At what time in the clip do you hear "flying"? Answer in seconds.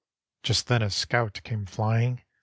1.67-2.23